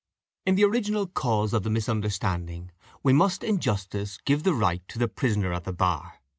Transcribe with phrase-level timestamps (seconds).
[0.47, 2.71] "In the original cause of the misunderstanding,
[3.03, 6.15] we must in justice give the right to the prisoner at the bar.